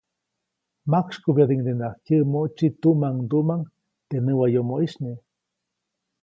[0.91, 3.61] Majksykubyädiʼuŋdenaʼajk kyäʼmoʼtsi tuʼmaŋduʼmaŋ
[4.07, 5.15] teʼ näwayomoʼisy nye.